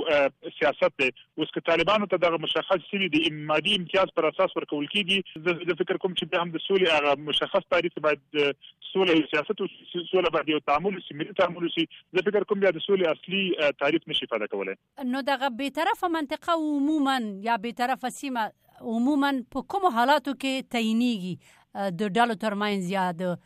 سیاست 0.60 0.98
دی 1.00 1.08
اوس 1.36 1.48
که 1.54 1.62
طالبانو 1.70 2.06
ته 2.06 2.18
دغه 2.18 2.38
مشخص 2.44 2.80
شوی 2.92 3.10
د 3.16 3.34
مادي 3.48 3.74
امتیاز 3.78 4.14
پر 4.20 4.28
اساس 4.30 4.56
ورکول 4.58 4.86
کیږي 4.94 5.68
د 5.72 5.80
فکر 5.82 5.98
کوم 6.04 6.14
چې 6.14 6.32
به 6.34 6.44
هم 6.44 6.54
د 6.54 6.64
سولې 6.66 6.96
هغه 6.98 7.16
مشخص 7.32 7.68
تعریف 7.74 7.98
باید 8.06 8.40
سوله 8.92 9.18
یو 9.18 9.26
سیاست 9.34 9.64
او 9.66 9.68
سوله 10.12 10.32
باید 10.36 10.52
یو 10.54 10.60
تعامل 10.72 11.02
شي 11.08 11.18
ملي 11.24 11.36
تعامل 11.42 11.70
شي 11.76 11.86
د 12.20 12.28
فکر 12.30 12.46
کوم 12.54 12.62
بیا 12.66 12.72
د 12.78 12.86
سولې 12.86 13.20
اصلي 13.20 13.74
تعریف 13.84 14.08
نشي 14.14 14.30
پیدا 14.36 14.48
کولای 14.56 15.10
نو 15.16 15.24
دغه 15.32 15.52
به 15.64 15.76
طرفه 15.82 16.12
منطقه 16.16 16.58
عموما 16.78 17.18
یا 17.50 17.60
به 17.68 17.78
طرفه 17.84 18.14
سیمه 18.22 18.48
عموما 18.96 19.34
په 19.58 19.66
کوم 19.76 19.90
حالاتو 20.00 20.38
کې 20.38 20.72
تعینیږي 20.78 21.92
د 22.06 22.16
ډالو 22.20 22.42
ترمنځ 22.48 22.90
یا 22.96 23.06
د 23.26 23.38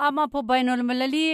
اما 0.08 0.26
په 0.36 0.46
بین 0.54 0.74
المللي 0.76 1.24